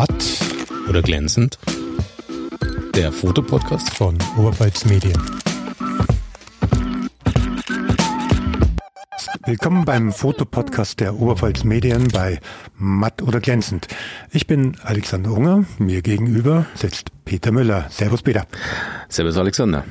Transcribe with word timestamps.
Matt 0.00 0.24
oder 0.88 1.02
glänzend. 1.02 1.58
Der 2.94 3.12
Fotopodcast 3.12 3.94
von 3.94 4.16
Oberpfalz 4.38 4.86
Medien. 4.86 5.20
Willkommen 9.44 9.84
beim 9.84 10.10
Fotopodcast 10.10 11.00
der 11.00 11.20
Oberpfalz 11.20 11.64
Medien 11.64 12.08
bei 12.08 12.40
Matt 12.78 13.20
oder 13.20 13.40
glänzend. 13.40 13.88
Ich 14.32 14.46
bin 14.46 14.74
Alexander 14.84 15.32
Unger, 15.32 15.66
mir 15.76 16.00
gegenüber 16.00 16.64
sitzt 16.72 17.10
Peter 17.26 17.52
Müller. 17.52 17.84
Servus 17.90 18.22
Peter. 18.22 18.46
Servus 19.10 19.36
Alexander. 19.36 19.84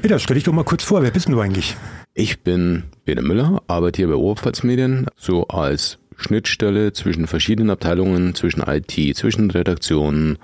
Peter, 0.00 0.18
stell 0.18 0.36
dich 0.36 0.44
doch 0.44 0.54
mal 0.54 0.64
kurz 0.64 0.82
vor, 0.82 1.02
wer 1.02 1.10
bist 1.10 1.28
du 1.28 1.38
eigentlich? 1.38 1.76
Ich 2.14 2.42
bin 2.42 2.84
Peter 3.04 3.20
Müller, 3.20 3.60
arbeite 3.66 3.98
hier 3.98 4.08
bei 4.08 4.14
Oberpfalz 4.14 4.62
Medien, 4.62 5.08
so 5.14 5.46
als 5.48 5.98
Schnittstelle 6.22 6.92
zwischen 6.92 7.26
verschiedenen 7.26 7.70
Abteilungen, 7.70 8.34
zwischen 8.34 8.62
IT, 8.62 9.16
zwischen 9.16 9.50
Redaktionen, 9.50 10.38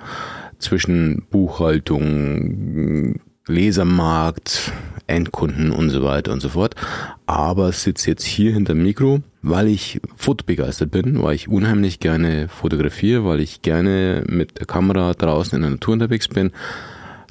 zwischen 0.58 1.26
Buchhaltung, 1.30 3.20
Lesermarkt, 3.46 4.72
Endkunden 5.06 5.70
und 5.70 5.90
so 5.90 6.02
weiter 6.02 6.32
und 6.32 6.40
so 6.40 6.50
fort. 6.50 6.74
Aber 7.26 7.72
sitze 7.72 8.10
jetzt 8.10 8.24
hier 8.24 8.52
hinter 8.52 8.74
dem 8.74 8.82
Mikro, 8.82 9.20
weil 9.42 9.68
ich 9.68 10.00
fotobegeistert 10.16 10.90
bin, 10.90 11.22
weil 11.22 11.34
ich 11.34 11.48
unheimlich 11.48 12.00
gerne 12.00 12.48
fotografiere, 12.48 13.24
weil 13.24 13.40
ich 13.40 13.62
gerne 13.62 14.24
mit 14.28 14.58
der 14.58 14.66
Kamera 14.66 15.14
draußen 15.14 15.56
in 15.56 15.62
der 15.62 15.70
Natur 15.72 15.94
unterwegs 15.94 16.28
bin, 16.28 16.52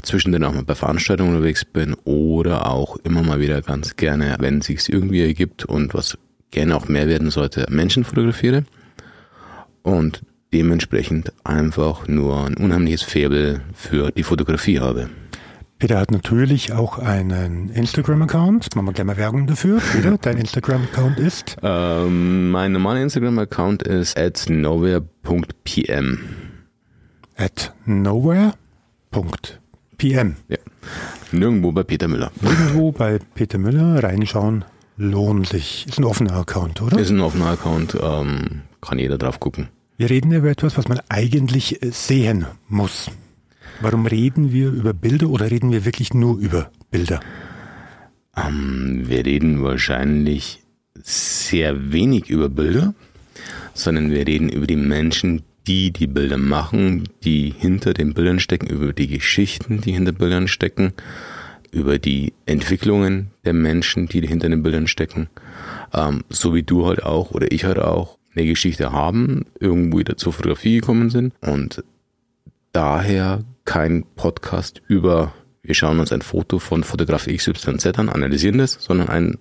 zwischendrin 0.01 0.43
auch 0.43 0.53
mal 0.53 0.63
bei 0.63 0.75
Veranstaltungen 0.75 1.35
unterwegs 1.35 1.65
bin 1.65 1.95
oder 2.03 2.71
auch 2.71 2.97
immer 2.97 3.23
mal 3.23 3.39
wieder 3.39 3.61
ganz 3.61 3.95
gerne, 3.95 4.35
wenn 4.39 4.59
es 4.59 4.67
sich 4.67 4.91
irgendwie 4.91 5.21
ergibt 5.21 5.65
und 5.65 5.93
was 5.93 6.17
gerne 6.51 6.75
auch 6.75 6.87
mehr 6.87 7.07
werden 7.07 7.29
sollte, 7.29 7.65
Menschen 7.69 8.03
fotografiere 8.03 8.63
und 9.83 10.21
dementsprechend 10.53 11.33
einfach 11.43 12.07
nur 12.07 12.45
ein 12.45 12.55
unheimliches 12.55 13.03
Faible 13.03 13.61
für 13.73 14.11
die 14.11 14.23
Fotografie 14.23 14.79
habe. 14.79 15.09
Peter 15.79 15.99
hat 15.99 16.11
natürlich 16.11 16.73
auch 16.73 16.97
einen 16.97 17.69
Instagram-Account. 17.69 18.75
Machen 18.75 18.87
wir 18.87 18.93
gleich 18.93 19.05
mal 19.05 19.17
Werbung 19.17 19.45
dafür. 19.45 19.79
Peter, 19.79 20.17
dein 20.19 20.37
Instagram-Account 20.37 21.19
ist? 21.19 21.55
Ähm, 21.61 22.49
mein 22.49 22.71
normaler 22.71 23.01
Instagram-Account 23.03 23.83
ist 23.83 24.17
at 24.17 24.45
nowhere.pm. 24.49 26.19
At 27.35 27.75
nowhere.pm. 27.85 28.55
Ja. 30.47 30.57
Nirgendwo 31.31 31.71
bei 31.71 31.83
Peter 31.83 32.07
Müller. 32.07 32.31
Nirgendwo 32.41 32.91
bei 32.91 33.19
Peter 33.35 33.59
Müller 33.59 34.01
reinschauen 34.01 34.65
lohnt 34.97 35.47
sich. 35.47 35.85
Ist 35.87 35.99
ein 35.99 36.03
offener 36.03 36.33
Account, 36.33 36.81
oder? 36.81 36.97
Ist 36.99 37.11
ein 37.11 37.21
offener 37.21 37.47
Account, 37.47 37.95
ähm, 38.01 38.61
kann 38.81 38.99
jeder 38.99 39.17
drauf 39.17 39.39
gucken. 39.39 39.69
Wir 39.97 40.09
reden 40.09 40.31
über 40.31 40.49
etwas, 40.49 40.77
was 40.77 40.87
man 40.87 40.99
eigentlich 41.09 41.79
sehen 41.81 42.45
muss. 42.67 43.09
Warum 43.79 44.05
reden 44.05 44.51
wir 44.51 44.69
über 44.69 44.93
Bilder 44.93 45.29
oder 45.29 45.49
reden 45.49 45.71
wir 45.71 45.85
wirklich 45.85 46.13
nur 46.13 46.37
über 46.37 46.71
Bilder? 46.91 47.19
Ähm, 48.35 49.03
wir 49.05 49.25
reden 49.25 49.63
wahrscheinlich 49.63 50.63
sehr 51.03 51.91
wenig 51.91 52.29
über 52.29 52.49
Bilder, 52.49 52.93
sondern 53.73 54.11
wir 54.11 54.25
reden 54.25 54.49
über 54.49 54.67
die 54.67 54.75
Menschen, 54.75 55.43
die 55.67 55.91
die 55.91 56.07
Bilder 56.07 56.37
machen, 56.37 57.09
die 57.23 57.53
hinter 57.55 57.93
den 57.93 58.13
Bildern 58.13 58.39
stecken, 58.39 58.67
über 58.67 58.93
die 58.93 59.07
Geschichten, 59.07 59.81
die 59.81 59.91
hinter 59.91 60.13
Bildern 60.13 60.47
stecken, 60.47 60.93
über 61.71 61.99
die 61.99 62.33
Entwicklungen 62.45 63.31
der 63.45 63.53
Menschen, 63.53 64.07
die 64.07 64.25
hinter 64.25 64.49
den 64.49 64.63
Bildern 64.63 64.87
stecken. 64.87 65.29
Ähm, 65.93 66.23
so 66.29 66.53
wie 66.53 66.63
du 66.63 66.85
halt 66.85 67.03
auch 67.03 67.31
oder 67.31 67.51
ich 67.51 67.65
halt 67.65 67.79
auch 67.79 68.17
eine 68.35 68.45
Geschichte 68.45 68.91
haben, 68.91 69.45
irgendwo 69.59 69.99
wieder 69.99 70.17
zur 70.17 70.33
Fotografie 70.33 70.79
gekommen 70.79 71.09
sind 71.09 71.33
und 71.41 71.83
daher 72.71 73.43
kein 73.65 74.05
Podcast 74.15 74.81
über, 74.87 75.33
wir 75.63 75.75
schauen 75.75 75.99
uns 75.99 76.11
ein 76.11 76.21
Foto 76.21 76.59
von 76.59 76.83
Fotograf 76.83 77.27
XYZ 77.27 77.85
an, 77.97 78.09
analysieren 78.09 78.59
das, 78.59 78.73
sondern 78.73 79.09
ein, 79.09 79.37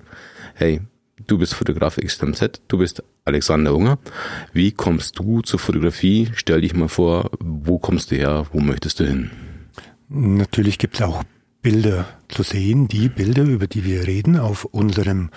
hey, 0.55 0.81
du 1.27 1.39
bist 1.39 1.55
Fotograf 1.55 1.97
XYZ, 1.97 2.63
du 2.69 2.79
bist 2.79 3.03
Alexander 3.25 3.75
Unger. 3.75 3.99
Wie 4.53 4.73
kommst 4.73 5.19
du 5.19 5.43
zur 5.43 5.59
Fotografie? 5.59 6.31
Stell 6.35 6.61
dich 6.61 6.75
mal 6.75 6.89
vor, 6.89 7.31
wo 7.41 7.79
kommst 7.79 8.11
du 8.11 8.17
her, 8.17 8.47
wo 8.53 8.61
möchtest 8.61 9.01
du 9.01 9.05
hin? 9.05 9.31
Natürlich 10.09 10.79
gibt 10.79 10.97
es 10.97 11.03
auch 11.03 11.23
Bilder 11.67 12.07
zu 12.29 12.45
sehen, 12.45 12.87
die 12.87 13.09
Bilder, 13.09 13.43
über 13.43 13.67
die 13.67 13.85
wir 13.85 14.07
reden, 14.07 14.39
auf 14.39 14.67
unserem 14.67 15.31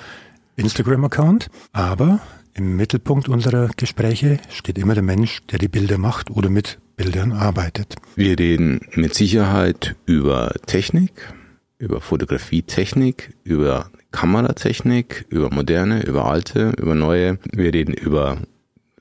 Instagram-Account. 0.57 1.49
Aber 1.71 2.19
im 2.53 2.75
Mittelpunkt 2.75 3.27
unserer 3.27 3.69
Gespräche 3.75 4.37
steht 4.51 4.77
immer 4.77 4.93
der 4.93 5.01
Mensch, 5.01 5.41
der 5.47 5.57
die 5.57 5.67
Bilder 5.67 5.97
macht 5.97 6.29
oder 6.29 6.51
mit 6.51 6.77
Bildern 6.97 7.31
arbeitet. 7.31 7.95
Wir 8.15 8.37
reden 8.37 8.81
mit 8.93 9.15
Sicherheit 9.15 9.95
über 10.05 10.53
Technik, 10.67 11.33
über 11.79 11.99
Fotografietechnik, 11.99 13.33
über 13.43 13.89
Kameratechnik, 14.11 15.25
über 15.29 15.49
moderne, 15.49 16.05
über 16.05 16.25
alte, 16.25 16.73
über 16.77 16.93
neue. 16.93 17.39
Wir 17.51 17.73
reden 17.73 17.95
über 17.95 18.37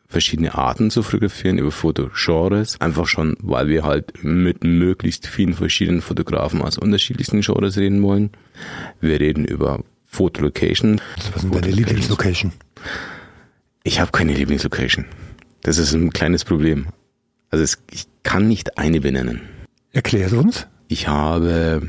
verschiedene 0.09 0.55
Arten 0.55 0.91
zu 0.91 1.03
fotografieren, 1.03 1.59
über 1.59 1.71
Fotogenres. 1.71 2.81
Einfach 2.81 3.07
schon, 3.07 3.37
weil 3.41 3.69
wir 3.69 3.85
halt 3.85 4.25
mit 4.25 4.65
möglichst 4.65 5.27
vielen 5.27 5.53
verschiedenen 5.53 6.01
Fotografen 6.01 6.63
aus 6.63 6.79
unterschiedlichsten 6.79 7.43
Genres 7.43 7.77
reden 7.77 8.03
wollen. 8.03 8.31
Wir 9.01 9.21
reden 9.21 9.45
über 9.45 9.85
Fotolocation. 10.07 11.01
Was 11.35 11.45
ist 11.45 11.55
deine 11.55 11.71
Lieblingslocation? 11.71 12.53
Ich 13.85 14.01
habe 14.01 14.11
keine 14.11 14.33
Lieblingslocation. 14.33 15.05
Das 15.63 15.77
ist 15.77 15.93
ein 15.93 16.11
kleines 16.13 16.45
Problem. 16.45 16.89
Also 17.51 17.63
es, 17.63 17.79
ich 17.91 18.07
kann 18.23 18.49
nicht 18.49 18.79
eine 18.79 19.01
benennen. 19.01 19.43
Erklär 19.93 20.33
uns. 20.33 20.67
Ich 20.89 21.09
habe 21.09 21.83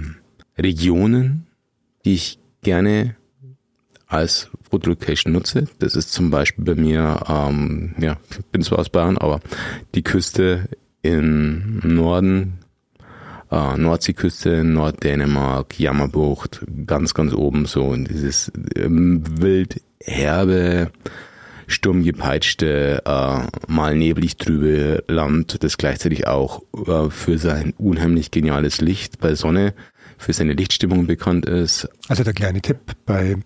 Regionen, 0.58 1.48
die 2.04 2.16
ich 2.16 2.40
gerne 2.64 3.16
als 4.10 4.50
Fotolocation 4.70 5.32
nutze. 5.32 5.68
Das 5.78 5.96
ist 5.96 6.12
zum 6.12 6.32
Beispiel 6.32 6.66
bei 6.66 6.76
mir, 6.76 7.22
ähm, 7.30 7.94
ja, 8.00 8.18
ich 8.32 8.46
bin 8.48 8.64
zwar 8.64 8.80
aus 8.80 8.90
Bayern, 8.90 9.18
aber 9.18 9.40
die 9.96 10.02
Küste 10.02 10.68
im 11.04 11.80
Norden, 11.84 12.60
äh, 13.52 13.78
Nordseeküste, 13.78 14.64
Norddänemark, 14.64 15.80
Jammerbucht, 15.80 16.66
ganz, 16.86 17.14
ganz 17.14 17.34
oben 17.34 17.66
so 17.66 17.94
in 17.94 18.06
dieses 18.06 18.52
ähm, 18.76 19.24
wild 19.42 19.82
herbe, 20.02 20.92
sturmgepeitschte, 21.68 23.04
äh, 23.06 23.72
mal 23.72 23.96
neblig 23.96 24.38
trübe 24.38 25.04
Land, 25.08 25.64
das 25.64 25.78
gleichzeitig 25.78 26.26
auch 26.26 26.64
äh, 26.88 27.12
für 27.12 27.38
sein 27.38 27.74
unheimlich 27.78 28.32
geniales 28.32 28.82
Licht 28.82 29.20
bei 29.20 29.36
Sonne, 29.36 29.76
für 30.18 30.34
seine 30.34 30.54
Lichtstimmung 30.54 31.06
bekannt 31.06 31.46
ist. 31.46 31.88
Also 32.08 32.24
der 32.24 32.34
kleine 32.34 32.62
Tipp, 32.62 32.80
bei 33.06 33.38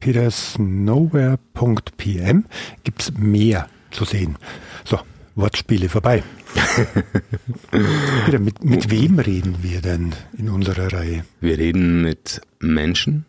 petersnowhere.pm 0.00 2.44
gibt's 2.84 3.12
mehr 3.16 3.68
zu 3.90 4.04
sehen. 4.04 4.36
So, 4.84 5.00
Wortspiele 5.34 5.88
vorbei. 5.88 6.22
Peter, 8.24 8.38
mit, 8.38 8.64
mit 8.64 8.90
wem 8.90 9.18
reden 9.18 9.56
wir 9.62 9.80
denn 9.80 10.14
in 10.36 10.48
unserer 10.48 10.92
Reihe? 10.92 11.24
Wir 11.40 11.58
reden 11.58 12.02
mit 12.02 12.40
Menschen, 12.58 13.26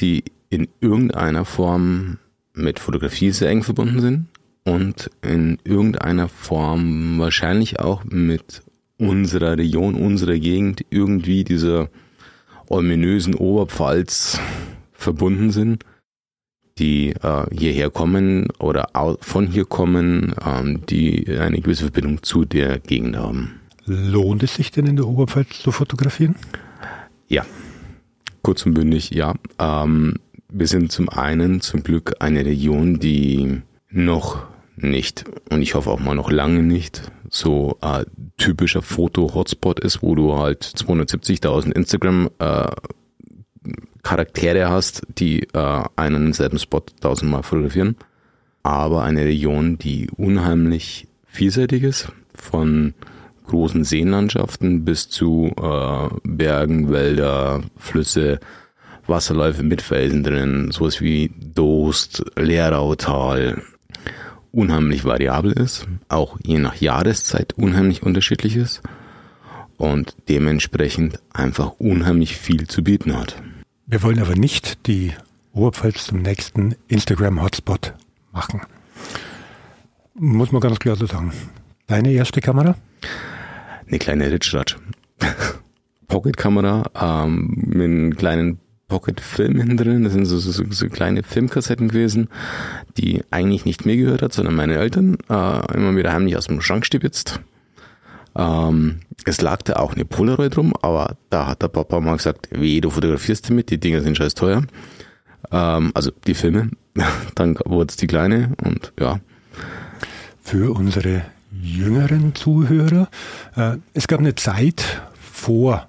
die 0.00 0.24
in 0.50 0.68
irgendeiner 0.80 1.44
Form 1.44 2.18
mit 2.54 2.80
Fotografie 2.80 3.30
sehr 3.30 3.50
eng 3.50 3.62
verbunden 3.62 4.00
sind 4.00 4.26
und 4.64 5.10
in 5.22 5.58
irgendeiner 5.64 6.28
Form 6.28 7.18
wahrscheinlich 7.18 7.80
auch 7.80 8.04
mit 8.04 8.62
unserer 8.98 9.56
Region, 9.56 9.94
unserer 9.94 10.38
Gegend 10.38 10.84
irgendwie 10.90 11.44
dieser 11.44 11.88
ominösen 12.68 13.34
Oberpfalz 13.34 14.40
verbunden 14.92 15.50
sind, 15.50 15.84
die 16.78 17.10
äh, 17.10 17.44
hierher 17.52 17.90
kommen 17.90 18.48
oder 18.58 18.88
von 19.20 19.46
hier 19.46 19.64
kommen, 19.64 20.34
ähm, 20.44 20.86
die 20.88 21.38
eine 21.38 21.60
gewisse 21.60 21.84
Verbindung 21.84 22.22
zu 22.22 22.44
der 22.44 22.78
Gegend 22.78 23.16
haben. 23.16 23.60
Lohnt 23.84 24.42
es 24.42 24.54
sich 24.54 24.70
denn 24.70 24.86
in 24.86 24.96
der 24.96 25.06
Oberpfalz 25.06 25.60
zu 25.60 25.72
fotografieren? 25.72 26.36
Ja, 27.28 27.44
kurz 28.42 28.64
und 28.66 28.74
bündig, 28.74 29.10
ja. 29.10 29.34
Ähm, 29.58 30.14
wir 30.50 30.66
sind 30.66 30.92
zum 30.92 31.08
einen 31.08 31.60
zum 31.60 31.82
Glück 31.82 32.16
eine 32.20 32.44
Region, 32.44 32.98
die 32.98 33.62
noch 33.90 34.46
nicht, 34.76 35.24
und 35.50 35.62
ich 35.62 35.74
hoffe 35.74 35.90
auch 35.90 36.00
mal 36.00 36.14
noch 36.14 36.30
lange 36.30 36.62
nicht, 36.62 37.10
so 37.30 37.76
ein 37.80 38.04
typischer 38.36 38.82
Foto-Hotspot 38.82 39.80
ist, 39.80 40.02
wo 40.02 40.14
du 40.14 40.36
halt 40.36 40.64
270.000 40.64 41.72
Instagram 41.72 42.30
äh, 42.38 42.68
Charaktere 44.02 44.68
hast, 44.68 45.02
die 45.18 45.42
äh, 45.52 45.82
einen 45.96 46.24
denselben 46.24 46.58
Spot 46.58 46.82
tausendmal 47.00 47.42
fotografieren. 47.42 47.96
Aber 48.62 49.02
eine 49.02 49.24
Region, 49.24 49.78
die 49.78 50.10
unheimlich 50.16 51.08
vielseitig 51.26 51.82
ist, 51.82 52.12
von 52.34 52.94
großen 53.46 53.84
Seenlandschaften 53.84 54.84
bis 54.84 55.08
zu 55.08 55.52
äh, 55.60 56.08
Bergen, 56.22 56.90
Wälder, 56.90 57.62
Flüsse, 57.76 58.40
Wasserläufe 59.06 59.62
mit 59.62 59.80
Felsen 59.80 60.22
drin, 60.22 60.70
sowas 60.70 61.00
wie 61.00 61.32
Dost, 61.54 62.24
Leerautal 62.36 63.62
unheimlich 64.52 65.04
variabel 65.04 65.52
ist, 65.52 65.86
auch 66.08 66.38
je 66.42 66.58
nach 66.58 66.76
Jahreszeit 66.76 67.54
unheimlich 67.56 68.02
unterschiedlich 68.02 68.56
ist 68.56 68.82
und 69.76 70.14
dementsprechend 70.28 71.20
einfach 71.32 71.72
unheimlich 71.78 72.36
viel 72.36 72.66
zu 72.66 72.82
bieten 72.82 73.16
hat. 73.16 73.36
Wir 73.90 74.02
wollen 74.02 74.18
aber 74.18 74.34
nicht 74.34 74.86
die 74.86 75.14
Oberpfalz 75.54 76.04
zum 76.04 76.20
nächsten 76.20 76.74
Instagram-Hotspot 76.88 77.94
machen. 78.32 78.60
Muss 80.14 80.52
man 80.52 80.60
ganz 80.60 80.78
klar 80.78 80.94
so 80.94 81.06
sagen. 81.06 81.32
Deine 81.86 82.12
erste 82.12 82.42
Kamera? 82.42 82.76
Eine 83.86 83.98
kleine 83.98 84.30
Ritschratsch. 84.30 84.76
Pocket-Kamera 86.06 87.24
ähm, 87.24 87.62
mit 87.64 87.80
einem 87.80 88.16
kleinen 88.16 88.58
Pocket-Film 88.88 89.56
hinten 89.56 89.78
drin. 89.78 90.04
Das 90.04 90.12
sind 90.12 90.26
so, 90.26 90.38
so, 90.38 90.64
so 90.68 90.88
kleine 90.90 91.22
Filmkassetten 91.22 91.88
gewesen, 91.88 92.28
die 92.98 93.22
eigentlich 93.30 93.64
nicht 93.64 93.86
mir 93.86 93.96
gehört 93.96 94.20
hat, 94.20 94.34
sondern 94.34 94.54
meine 94.54 94.76
Eltern 94.76 95.16
äh, 95.30 95.74
immer 95.74 95.96
wieder 95.96 96.12
heimlich 96.12 96.36
aus 96.36 96.48
dem 96.48 96.60
Schrank 96.60 96.84
stibitzt. 96.84 97.40
Ähm, 98.38 99.00
es 99.24 99.40
lag 99.40 99.62
da 99.62 99.74
auch 99.74 99.94
eine 99.94 100.04
Polaroid 100.04 100.56
rum, 100.56 100.72
aber 100.80 101.16
da 101.28 101.48
hat 101.48 101.60
der 101.60 101.68
Papa 101.68 102.00
mal 102.00 102.16
gesagt, 102.16 102.48
wie 102.52 102.80
du 102.80 102.88
fotografierst 102.88 103.50
damit, 103.50 103.70
die 103.70 103.78
Dinger 103.78 104.00
sind 104.00 104.16
scheiß 104.16 104.34
teuer. 104.34 104.62
Ähm, 105.50 105.90
also 105.94 106.12
die 106.26 106.34
Filme. 106.34 106.70
Dann 107.34 107.58
wurde 107.64 107.90
es 107.90 107.96
die 107.96 108.06
kleine 108.06 108.52
und 108.64 108.92
ja. 108.98 109.20
Für 110.42 110.74
unsere 110.74 111.22
jüngeren 111.50 112.34
Zuhörer, 112.34 113.08
äh, 113.56 113.76
es 113.92 114.06
gab 114.06 114.20
eine 114.20 114.36
Zeit 114.36 115.02
vor 115.20 115.88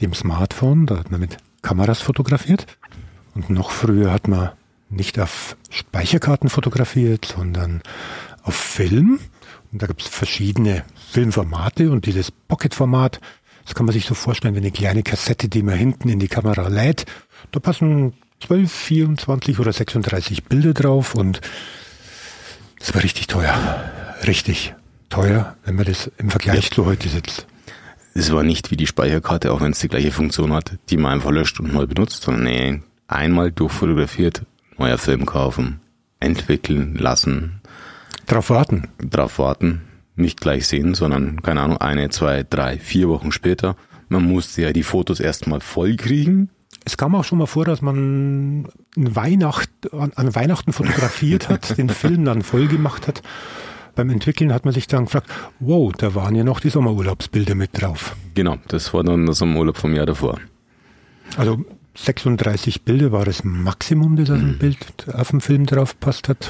dem 0.00 0.14
Smartphone, 0.14 0.86
da 0.86 0.98
hat 0.98 1.10
man 1.10 1.20
mit 1.20 1.36
Kameras 1.62 2.00
fotografiert. 2.00 2.66
Und 3.34 3.50
noch 3.50 3.70
früher 3.70 4.12
hat 4.12 4.26
man 4.26 4.50
nicht 4.88 5.20
auf 5.20 5.56
Speicherkarten 5.70 6.48
fotografiert, 6.48 7.26
sondern 7.36 7.82
auf 8.42 8.54
Film. 8.54 9.20
Und 9.70 9.82
da 9.82 9.86
gibt 9.86 10.02
es 10.02 10.08
verschiedene 10.08 10.84
Filmformate 11.10 11.90
und 11.90 12.06
dieses 12.06 12.30
Pocket-Format, 12.30 13.20
das 13.64 13.74
kann 13.74 13.86
man 13.86 13.92
sich 13.92 14.06
so 14.06 14.14
vorstellen 14.14 14.54
wie 14.54 14.58
eine 14.58 14.70
kleine 14.70 15.02
Kassette, 15.02 15.48
die 15.48 15.62
man 15.62 15.74
hinten 15.74 16.08
in 16.08 16.18
die 16.18 16.28
Kamera 16.28 16.68
lädt. 16.68 17.06
Da 17.50 17.60
passen 17.60 18.12
12, 18.40 18.70
24 18.70 19.58
oder 19.58 19.72
36 19.72 20.44
Bilder 20.44 20.74
drauf 20.74 21.14
und 21.14 21.40
das 22.78 22.94
war 22.94 23.02
richtig 23.02 23.26
teuer. 23.26 23.90
Richtig 24.26 24.74
teuer, 25.08 25.56
wenn 25.64 25.76
man 25.76 25.86
das 25.86 26.10
im 26.18 26.30
Vergleich 26.30 26.64
ja. 26.64 26.70
zu 26.70 26.86
heute 26.86 27.08
sitzt. 27.08 27.46
Es 28.14 28.32
war 28.32 28.42
nicht 28.42 28.70
wie 28.70 28.76
die 28.76 28.86
Speicherkarte, 28.86 29.52
auch 29.52 29.60
wenn 29.60 29.72
es 29.72 29.78
die 29.78 29.88
gleiche 29.88 30.10
Funktion 30.10 30.52
hat, 30.52 30.72
die 30.90 30.96
man 30.96 31.12
einfach 31.12 31.30
löscht 31.30 31.60
und 31.60 31.72
neu 31.72 31.86
benutzt, 31.86 32.22
sondern 32.22 32.44
nee, 32.44 32.82
einmal 33.06 33.50
durchfotografiert, 33.52 34.42
neuer 34.76 34.98
Film 34.98 35.24
kaufen, 35.24 35.80
entwickeln 36.20 36.96
lassen. 36.96 37.60
Drauf 38.26 38.50
warten. 38.50 38.88
Drauf 38.98 39.38
warten. 39.38 39.87
Nicht 40.18 40.40
gleich 40.40 40.66
sehen, 40.66 40.94
sondern, 40.94 41.42
keine 41.42 41.62
Ahnung, 41.62 41.78
eine, 41.78 42.10
zwei, 42.10 42.44
drei, 42.48 42.78
vier 42.78 43.08
Wochen 43.08 43.32
später. 43.32 43.76
Man 44.08 44.24
musste 44.24 44.62
ja 44.62 44.72
die 44.72 44.82
Fotos 44.82 45.20
erstmal 45.20 45.60
voll 45.60 45.96
kriegen. 45.96 46.50
Es 46.84 46.96
kam 46.96 47.14
auch 47.14 47.24
schon 47.24 47.38
mal 47.38 47.46
vor, 47.46 47.64
dass 47.64 47.82
man 47.82 48.68
Weihnacht, 48.96 49.70
an 49.92 50.34
Weihnachten 50.34 50.72
fotografiert 50.72 51.48
hat, 51.48 51.78
den 51.78 51.88
Film 51.88 52.24
dann 52.24 52.42
voll 52.42 52.66
gemacht 52.66 53.08
hat 53.08 53.22
beim 53.98 54.10
Entwickeln 54.10 54.54
hat 54.54 54.64
man 54.64 54.72
sich 54.72 54.86
dann 54.86 55.06
gefragt, 55.06 55.28
wow, 55.58 55.92
da 55.92 56.14
waren 56.14 56.36
ja 56.36 56.44
noch 56.44 56.60
die 56.60 56.70
Sommerurlaubsbilder 56.70 57.56
mit 57.56 57.70
drauf. 57.72 58.14
Genau, 58.34 58.56
das 58.68 58.94
war 58.94 59.02
dann 59.02 59.26
der 59.26 59.34
Sommerurlaub 59.34 59.76
vom 59.76 59.92
Jahr 59.92 60.06
davor. 60.06 60.38
Also 61.36 61.64
36 61.96 62.82
Bilder 62.82 63.10
war 63.10 63.24
das 63.24 63.42
Maximum, 63.42 64.14
das 64.14 64.30
auf 64.30 64.38
dem 64.38 64.52
mhm. 64.52 64.58
Bild 64.58 64.78
auf 65.12 65.30
dem 65.30 65.40
Film 65.40 65.66
drauf 65.66 65.98
passt 65.98 66.28
hat. 66.28 66.48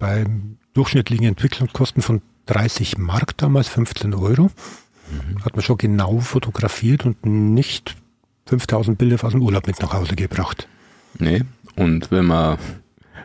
Bei 0.00 0.26
durchschnittlichen 0.72 1.26
Entwicklungskosten 1.26 2.02
von 2.02 2.22
30 2.46 2.98
Mark 2.98 3.36
damals, 3.36 3.68
15 3.68 4.14
Euro, 4.14 4.44
mhm. 4.44 5.44
hat 5.44 5.56
man 5.56 5.62
schon 5.62 5.78
genau 5.78 6.20
fotografiert 6.20 7.04
und 7.04 7.24
nicht 7.26 7.96
5000 8.46 8.98
Bilder 8.98 9.22
aus 9.24 9.32
dem 9.32 9.42
Urlaub 9.42 9.66
mit 9.66 9.80
nach 9.80 9.92
Hause 9.92 10.16
gebracht. 10.16 10.68
Nee, 11.18 11.42
und 11.76 12.10
wenn 12.10 12.26
man 12.26 12.58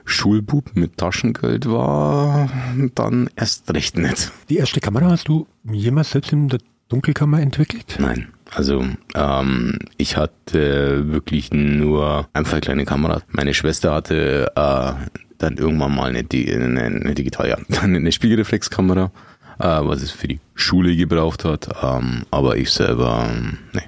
Schulbub 0.06 0.76
mit 0.76 0.98
Taschengeld 0.98 1.70
war, 1.70 2.50
dann 2.96 3.30
erst 3.36 3.72
recht 3.74 3.98
nicht. 3.98 4.32
Die 4.50 4.58
erste 4.58 4.80
Kamera 4.80 5.10
hast 5.10 5.28
du 5.28 5.48
jemals 5.64 6.12
selbst 6.12 6.32
in 6.32 6.50
der 6.50 6.60
Dunkelkammer 6.90 7.40
entwickelt? 7.40 7.98
Nein. 8.00 8.30
Also 8.52 8.84
ähm, 9.14 9.78
ich 9.98 10.18
hatte 10.18 11.12
wirklich 11.12 11.52
nur 11.52 12.28
einfach 12.34 12.54
eine 12.54 12.62
kleine 12.62 12.86
Kamera. 12.86 13.22
Meine 13.30 13.54
Schwester 13.54 13.94
hatte 13.94 14.52
äh, 14.56 14.94
dann 15.40 15.58
irgendwann 15.58 15.96
mal 15.96 16.10
eine, 16.10 16.20
eine, 16.20 16.82
eine 16.84 17.16
digital, 17.16 17.50
ja, 17.50 17.58
eine 17.82 18.12
Spiegelreflexkamera, 18.12 19.12
äh, 19.58 19.64
was 19.64 20.02
es 20.02 20.12
für 20.12 20.28
die 20.28 20.40
Schule 20.54 20.96
gebraucht 20.96 21.46
hat. 21.46 21.70
Ähm, 21.82 22.26
aber 22.30 22.58
ich 22.58 22.72
selber, 22.72 23.28
ähm, 23.30 23.58
nee. 23.74 23.82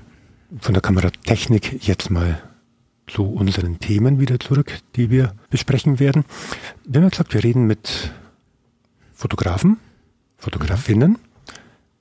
Von 0.59 0.73
der 0.73 0.81
Kameratechnik 0.81 1.87
jetzt 1.87 2.09
mal 2.09 2.41
zu 3.07 3.23
unseren 3.23 3.79
Themen 3.79 4.19
wieder 4.19 4.39
zurück, 4.39 4.79
die 4.95 5.09
wir 5.09 5.33
besprechen 5.49 5.99
werden. 5.99 6.25
Wir 6.85 7.01
haben 7.01 7.09
gesagt, 7.09 7.33
wir 7.33 7.43
reden 7.43 7.67
mit 7.67 8.11
Fotografen, 9.13 9.77
Fotografinnen. 10.37 11.17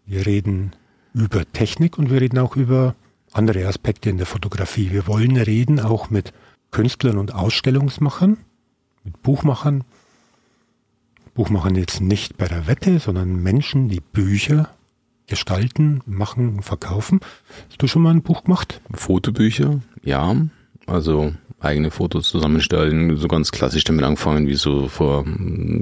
Wir 0.07 0.27
reden 0.27 0.73
über 1.15 1.45
Technik 1.53 1.99
und 1.99 2.11
wir 2.11 2.21
reden 2.21 2.39
auch 2.39 2.57
über 2.57 2.95
andere 3.33 3.67
Aspekte 3.67 4.11
in 4.11 4.17
der 4.17 4.27
Fotografie. 4.27 4.91
Wir 4.91 5.07
wollen 5.07 5.37
reden 5.37 5.81
auch 5.81 6.11
mit 6.11 6.33
Künstlern 6.71 7.19
und 7.19 7.35
Ausstellungsmachern, 7.35 8.39
mit 9.05 9.23
Buchmachern. 9.23 9.85
Buchmachern 11.35 11.77
jetzt 11.77 12.01
nicht 12.01 12.37
bei 12.37 12.49
der 12.49 12.67
Wette, 12.67 12.99
sondern 12.99 13.43
Menschen, 13.43 13.89
die 13.89 14.01
Bücher 14.01 14.71
gestalten, 15.27 16.01
machen, 16.07 16.63
verkaufen. 16.63 17.21
Hast 17.69 17.81
du 17.81 17.87
schon 17.87 18.03
mal 18.03 18.11
ein 18.11 18.23
Buch 18.23 18.45
gemacht? 18.45 18.81
Fotobücher, 18.93 19.81
ja. 20.03 20.37
Also 20.87 21.33
eigene 21.61 21.91
Fotos 21.91 22.29
zusammenstellen, 22.29 23.17
so 23.17 23.29
ganz 23.29 23.53
klassisch 23.53 23.85
damit 23.85 24.05
angefangen, 24.05 24.49
wie 24.49 24.55
so 24.55 24.89
vor 24.89 25.25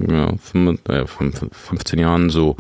ja, 0.09 0.35
15 1.07 1.99
Jahren 1.99 2.31
so. 2.31 2.57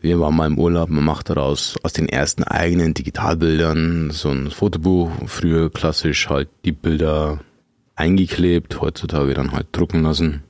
Wir 0.00 0.20
waren 0.20 0.36
mal 0.36 0.46
im 0.46 0.58
Urlaub, 0.58 0.88
man 0.88 1.04
macht 1.04 1.30
daraus 1.30 1.76
aus 1.82 1.92
den 1.92 2.08
ersten 2.08 2.44
eigenen 2.44 2.94
Digitalbildern 2.94 4.10
so 4.10 4.30
ein 4.30 4.50
Fotobuch, 4.50 5.10
früher 5.26 5.70
klassisch 5.70 6.28
halt 6.28 6.48
die 6.64 6.72
Bilder 6.72 7.40
eingeklebt, 7.96 8.80
heutzutage 8.80 9.34
dann 9.34 9.52
halt 9.52 9.68
drucken 9.72 10.02
lassen. 10.02 10.44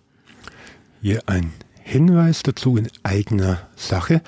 Hier 1.00 1.22
ein 1.26 1.52
Hinweis 1.82 2.43
dazu 2.43 2.76
in 2.76 2.88
eigener 3.04 3.69
Sache. 3.76 4.20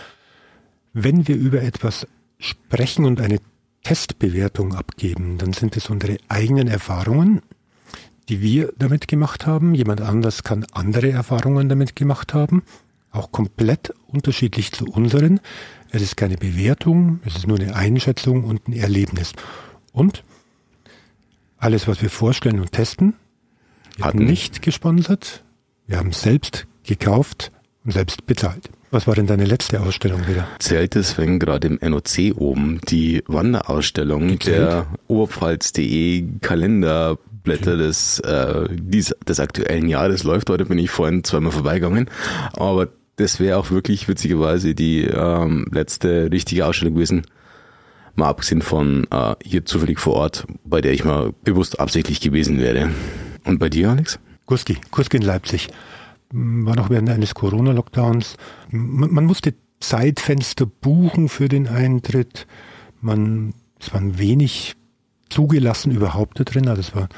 Wenn 0.93 1.29
wir 1.29 1.37
über 1.37 1.61
etwas 1.63 2.07
sprechen 2.39 3.05
und 3.05 3.21
eine 3.21 3.41
Testbewertung 3.83 4.75
abgeben, 4.75 5.39
dann 5.39 5.53
sind 5.53 5.77
es 5.77 5.91
unsere 5.91 6.19
eigenen 6.29 6.69
Erfahrungen, 6.69 7.43
die 8.29 8.41
wir 8.41 8.73
damit 8.79 9.09
gemacht 9.09 9.47
haben. 9.47 9.75
Jemand 9.75 10.01
anders 10.01 10.45
kann 10.45 10.67
andere 10.73 11.11
Erfahrungen 11.11 11.69
damit 11.69 11.97
gemacht 11.97 12.35
haben, 12.35 12.63
auch 13.11 13.33
komplett 13.33 13.93
unterschiedlich 14.07 14.73
zu 14.73 14.87
unseren. 14.87 15.41
Es 15.91 16.03
ist 16.03 16.17
keine 16.17 16.37
Bewertung, 16.37 17.21
es 17.25 17.37
ist 17.37 17.47
nur 17.47 17.59
eine 17.59 17.75
Einschätzung 17.75 18.45
und 18.45 18.69
ein 18.69 18.75
Erlebnis. 18.75 19.33
Und 19.93 20.23
alles, 21.59 21.89
was 21.89 22.03
wir 22.03 22.11
vorstellen 22.11 22.61
und 22.61 22.73
testen, 22.73 23.15
wird 23.99 24.15
nicht 24.15 24.63
gesponsert. 24.63 25.45
Wir 25.87 25.99
haben 25.99 26.13
selbst 26.13 26.67
gekauft 26.85 27.51
und 27.85 27.93
selbst 27.93 28.27
bezahlt. 28.27 28.71
Was 28.91 29.07
war 29.07 29.15
denn 29.15 29.27
deine 29.27 29.45
letzte 29.45 29.81
Ausstellung 29.81 30.27
wieder? 30.27 30.49
Zählt 30.61 30.97
es, 30.97 31.19
wenn 31.19 31.39
gerade 31.39 31.69
im 31.69 31.79
NOC 31.91 32.35
oben 32.37 32.81
die 32.89 33.23
Wanderausstellung 33.27 34.29
Gezählt? 34.29 34.59
der 34.59 34.87
Oberpfalz.de 35.09 36.25
Kalenderblätter 36.41 37.75
okay. 37.75 37.83
des, 37.83 38.21
äh, 38.21 38.69
dies, 38.71 39.15
des 39.27 39.41
aktuellen 39.41 39.89
Jahres 39.89 40.25
läuft. 40.25 40.49
Heute 40.49 40.65
bin 40.65 40.79
ich 40.79 40.91
vorhin 40.91 41.23
zweimal 41.23 41.53
vorbeigegangen. 41.53 42.09
Aber 42.55 42.89
das 43.17 43.41
wäre 43.41 43.59
auch 43.59 43.71
wirklich 43.71 44.09
witzigerweise 44.09 44.75
die 44.75 45.03
ähm, 45.03 45.67
letzte 45.71 46.31
richtige 46.33 46.65
Ausstellung 46.65 46.95
gewesen. 46.95 47.27
Mal 48.19 48.29
abgesehen 48.29 48.63
von 48.63 49.07
äh, 49.11 49.37
hier 49.45 49.65
zufällig 49.65 50.01
vor 50.01 50.15
Ort, 50.15 50.47
bei 50.65 50.81
der 50.81 50.93
ich 50.93 51.05
mal 51.05 51.33
bewusst 51.45 51.79
absichtlich 51.79 52.21
gewesen 52.21 52.59
wäre. 52.59 52.91
Und 53.45 53.59
bei 53.59 53.69
dir, 53.69 53.91
Alex? 53.91 54.19
Kurski, 54.45 54.79
Kurski 54.91 55.19
in 55.19 55.23
Leipzig 55.23 55.69
war 56.31 56.75
noch 56.75 56.91
während 56.91 57.11
eines 57.11 57.35
Corona-Lockdowns. 57.35 58.37
Man, 58.71 59.13
man, 59.13 59.25
musste 59.25 59.55
Zeitfenster 59.81 60.67
buchen 60.67 61.29
für 61.29 61.49
den 61.49 61.69
Eintritt. 61.69 62.49
Man, 63.01 63.55
es 63.79 63.95
waren 63.95 64.19
wenig 64.19 64.75
zugelassen 65.31 65.93
überhaupt 65.93 66.41
da 66.41 66.45
drin. 66.45 66.67
Also 66.69 66.81
es 66.81 66.97
war 66.97 67.09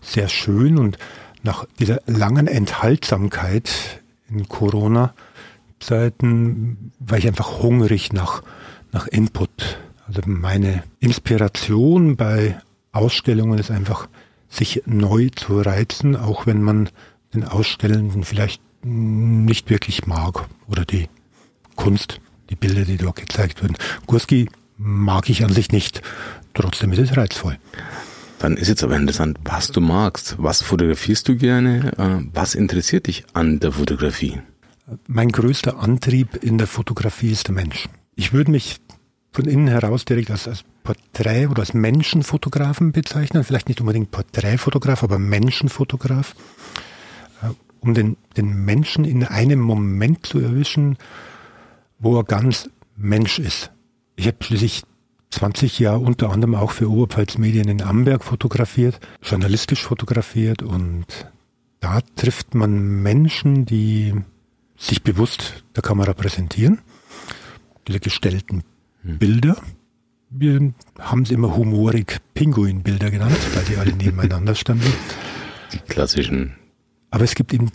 sehr 0.00 0.28
schön 0.28 0.78
und 0.78 0.98
nach 1.42 1.66
dieser 1.80 2.00
langen 2.06 2.46
Enthaltsamkeit 2.46 4.02
in 4.30 4.48
Corona-Zeiten 4.48 6.92
war 7.00 7.18
ich 7.18 7.26
einfach 7.26 7.60
hungrig 7.60 8.12
nach, 8.12 8.44
nach 8.92 9.08
Input. 9.08 9.80
Also 10.06 10.20
meine 10.26 10.82
Inspiration 11.00 12.16
bei 12.16 12.60
Ausstellungen 12.92 13.58
ist 13.58 13.70
einfach, 13.70 14.08
sich 14.48 14.82
neu 14.86 15.30
zu 15.34 15.60
reizen, 15.60 16.14
auch 16.16 16.46
wenn 16.46 16.62
man 16.62 16.88
den 17.34 17.44
Ausstellenden 17.44 18.22
vielleicht 18.22 18.62
nicht 18.82 19.70
wirklich 19.70 20.06
mag 20.06 20.46
oder 20.68 20.84
die 20.84 21.08
Kunst, 21.74 22.20
die 22.50 22.54
Bilder, 22.54 22.84
die 22.84 22.96
dort 22.96 23.16
gezeigt 23.16 23.62
werden. 23.62 23.76
Gurski 24.06 24.48
mag 24.76 25.28
ich 25.28 25.44
an 25.44 25.52
sich 25.52 25.72
nicht. 25.72 26.02
Trotzdem 26.52 26.92
ist 26.92 26.98
es 26.98 27.16
reizvoll. 27.16 27.58
Dann 28.38 28.56
ist 28.56 28.68
jetzt 28.68 28.84
aber 28.84 28.96
interessant, 28.96 29.38
was 29.42 29.68
du 29.68 29.80
magst. 29.80 30.36
Was 30.38 30.62
fotografierst 30.62 31.26
du 31.28 31.36
gerne? 31.36 31.92
Äh, 31.98 32.28
was 32.34 32.54
interessiert 32.54 33.06
dich 33.06 33.24
an 33.32 33.58
der 33.58 33.72
Fotografie? 33.72 34.38
Mein 35.06 35.30
größter 35.30 35.78
Antrieb 35.78 36.42
in 36.42 36.58
der 36.58 36.66
Fotografie 36.66 37.30
ist 37.30 37.48
der 37.48 37.54
Mensch. 37.54 37.88
Ich 38.16 38.32
würde 38.32 38.50
mich 38.50 38.76
von 39.34 39.46
innen 39.46 39.66
heraus 39.66 40.04
direkt 40.04 40.30
als, 40.30 40.46
als 40.46 40.64
Porträt- 40.84 41.48
oder 41.48 41.60
als 41.60 41.74
Menschenfotografen 41.74 42.92
bezeichnen. 42.92 43.42
Vielleicht 43.42 43.68
nicht 43.68 43.80
unbedingt 43.80 44.12
Porträtfotograf, 44.12 45.02
aber 45.02 45.18
Menschenfotograf. 45.18 46.36
Äh, 47.42 47.48
um 47.80 47.94
den, 47.94 48.16
den 48.36 48.64
Menschen 48.64 49.04
in 49.04 49.24
einem 49.24 49.60
Moment 49.60 50.24
zu 50.24 50.38
erwischen, 50.38 50.96
wo 51.98 52.16
er 52.16 52.24
ganz 52.24 52.70
Mensch 52.96 53.40
ist. 53.40 53.72
Ich 54.14 54.28
habe 54.28 54.36
schließlich 54.40 54.84
20 55.30 55.80
Jahre 55.80 55.98
unter 55.98 56.30
anderem 56.30 56.54
auch 56.54 56.70
für 56.70 56.88
Oberpfalz 56.88 57.36
Medien 57.38 57.68
in 57.68 57.82
Amberg 57.82 58.22
fotografiert, 58.22 59.00
journalistisch 59.20 59.82
fotografiert 59.82 60.62
und 60.62 61.06
da 61.80 62.00
trifft 62.14 62.54
man 62.54 63.02
Menschen, 63.02 63.66
die 63.66 64.14
sich 64.76 65.02
bewusst 65.02 65.64
der 65.74 65.82
Kamera 65.82 66.12
präsentieren, 66.12 66.80
diese 67.88 67.98
gestellten. 67.98 68.62
Bilder. 69.04 69.56
Wir 70.30 70.72
haben 70.98 71.22
es 71.22 71.30
immer 71.30 71.56
humorig 71.56 72.18
Pinguinbilder 72.34 73.10
genannt, 73.10 73.36
weil 73.54 73.64
die 73.64 73.76
alle 73.76 73.92
nebeneinander 73.96 74.54
standen. 74.54 74.92
Die 75.72 75.78
klassischen. 75.78 76.54
Aber 77.10 77.24
es 77.24 77.34
gibt 77.34 77.54
eben 77.54 77.70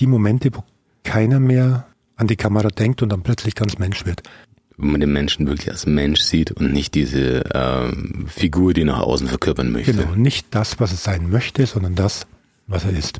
die 0.00 0.06
Momente, 0.06 0.50
wo 0.52 0.64
keiner 1.04 1.40
mehr 1.40 1.86
an 2.16 2.26
die 2.26 2.36
Kamera 2.36 2.68
denkt 2.68 3.02
und 3.02 3.10
dann 3.10 3.22
plötzlich 3.22 3.54
ganz 3.54 3.78
Mensch 3.78 4.06
wird 4.06 4.22
wo 4.78 4.86
man 4.86 5.00
den 5.00 5.12
Menschen 5.12 5.46
wirklich 5.48 5.70
als 5.70 5.86
Mensch 5.86 6.20
sieht 6.20 6.52
und 6.52 6.72
nicht 6.72 6.94
diese 6.94 7.42
ähm, 7.52 8.26
Figur, 8.28 8.72
die 8.72 8.84
nach 8.84 9.00
außen 9.00 9.26
verkörpern 9.26 9.72
möchte. 9.72 9.92
Genau, 9.92 10.14
nicht 10.14 10.46
das, 10.52 10.78
was 10.78 10.92
es 10.92 11.02
sein 11.02 11.28
möchte, 11.28 11.66
sondern 11.66 11.96
das, 11.96 12.26
was 12.68 12.84
er 12.84 12.92
ist. 12.92 13.18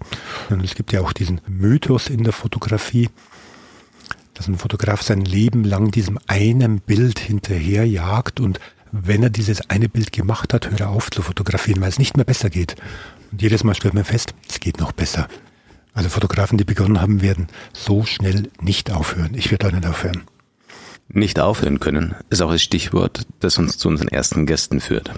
Und 0.51 0.65
es 0.65 0.77
gibt 0.77 0.93
ja 0.93 1.01
auch 1.01 1.13
diesen 1.13 1.41
Mythos 1.49 2.09
in 2.09 2.23
der 2.23 2.33
Fotografie, 2.33 3.11
dass 4.39 4.47
ein 4.47 4.57
Fotograf 4.57 5.03
sein 5.03 5.23
Leben 5.23 5.65
lang 5.65 5.91
diesem 5.91 6.19
einen 6.29 6.81
Bild 6.81 7.19
hinterherjagt 7.19 8.39
und 8.39 8.61
wenn 8.93 9.23
er 9.25 9.31
dieses 9.31 9.69
eine 9.69 9.89
Bild 9.89 10.13
gemacht 10.13 10.55
hat, 10.55 10.71
hört 10.71 10.81
er 10.81 10.91
auf 10.91 11.11
zu 11.11 11.23
fotografieren, 11.23 11.81
weil 11.81 11.89
es 11.89 11.99
nicht 11.99 12.17
mehr 12.17 12.25
besser 12.25 12.49
geht. 12.49 12.77
Und 13.33 13.43
jedes 13.43 13.65
Mal 13.65 13.75
stellt 13.75 13.95
man 13.95 14.05
fest, 14.05 14.35
es 14.49 14.61
geht 14.61 14.79
noch 14.79 14.93
besser. 14.93 15.27
Also 15.93 16.09
Fotografen, 16.09 16.57
die 16.57 16.65
begonnen 16.65 17.01
haben, 17.01 17.21
werden 17.21 17.49
so 17.73 18.05
schnell 18.05 18.49
nicht 18.61 18.93
aufhören. 18.93 19.35
Ich 19.35 19.51
werde 19.51 19.67
auch 19.67 19.73
nicht 19.73 19.87
aufhören. 19.87 20.23
Nicht 21.09 21.41
aufhören 21.41 21.81
können 21.81 22.15
ist 22.31 22.41
auch 22.41 22.53
das 22.53 22.63
Stichwort, 22.63 23.27
das 23.41 23.59
uns 23.59 23.77
zu 23.77 23.89
unseren 23.89 24.09
ersten 24.09 24.47
Gästen 24.47 24.81
führt. 24.81 25.11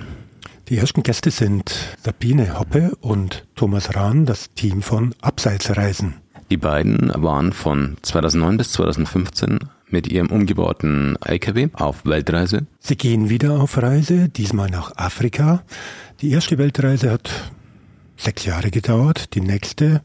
Die 0.70 0.78
ersten 0.78 1.02
Gäste 1.02 1.30
sind 1.30 1.74
Sabine 2.02 2.58
Hoppe 2.58 2.96
und 3.00 3.46
Thomas 3.54 3.94
Rahn, 3.94 4.24
das 4.24 4.54
Team 4.54 4.80
von 4.80 5.14
Abseitsreisen. 5.20 6.14
Die 6.50 6.56
beiden 6.56 7.12
waren 7.14 7.52
von 7.52 7.96
2009 8.02 8.56
bis 8.56 8.72
2015 8.72 9.60
mit 9.88 10.10
ihrem 10.10 10.26
umgebauten 10.30 11.16
LKW 11.24 11.68
auf 11.74 12.04
Weltreise. 12.04 12.66
Sie 12.80 12.96
gehen 12.96 13.30
wieder 13.30 13.60
auf 13.60 13.80
Reise, 13.80 14.28
diesmal 14.28 14.68
nach 14.68 14.96
Afrika. 14.96 15.62
Die 16.20 16.30
erste 16.30 16.58
Weltreise 16.58 17.12
hat 17.12 17.52
sechs 18.16 18.44
Jahre 18.46 18.72
gedauert, 18.72 19.34
die 19.34 19.40
nächste 19.40 20.02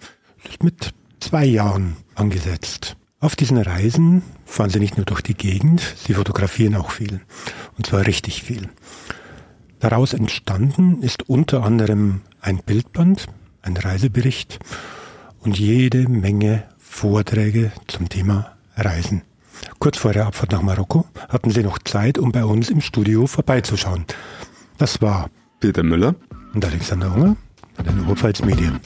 ist 0.47 0.63
mit 0.63 0.93
zwei 1.19 1.45
Jahren 1.45 1.97
angesetzt. 2.13 2.95
Auf 3.19 3.35
diesen 3.35 3.57
Reisen 3.57 4.21
fahren 4.45 4.69
sie 4.69 4.79
nicht 4.79 4.97
nur 4.97 5.05
durch 5.07 5.21
die 5.21 5.33
Gegend, 5.33 5.81
sie 5.97 6.13
fotografieren 6.13 6.75
auch 6.75 6.91
viel. 6.91 7.21
Und 7.75 7.87
zwar 7.87 8.05
richtig 8.05 8.43
viel. 8.43 8.69
Daraus 9.79 10.13
entstanden 10.13 11.01
ist 11.01 11.27
unter 11.27 11.63
anderem 11.63 12.21
ein 12.39 12.59
Bildband, 12.59 13.25
ein 13.63 13.75
Reisebericht 13.75 14.59
und 15.45 15.59
jede 15.59 16.09
Menge 16.09 16.63
Vorträge 16.79 17.71
zum 17.87 18.09
Thema 18.09 18.53
Reisen. 18.75 19.21
Kurz 19.79 19.97
vor 19.97 20.11
der 20.11 20.25
Abfahrt 20.25 20.51
nach 20.51 20.61
Marokko 20.61 21.05
hatten 21.29 21.51
sie 21.51 21.63
noch 21.63 21.77
Zeit, 21.79 22.17
um 22.17 22.31
bei 22.31 22.43
uns 22.43 22.69
im 22.69 22.81
Studio 22.81 23.27
vorbeizuschauen. 23.27 24.05
Das 24.77 25.01
war 25.01 25.29
Peter 25.59 25.83
Müller 25.83 26.15
und 26.53 26.65
Alexander 26.65 27.13
Unger 27.13 27.37
von 27.75 27.85
den 27.85 28.01
Oberpfalz 28.01 28.41
Medien. 28.41 28.79